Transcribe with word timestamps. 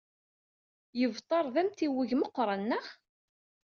Yebṭer 0.99 1.43
d 1.53 1.55
amtiweg 1.61 2.09
meɣɣren, 2.19 2.63
naɣ? 2.69 2.85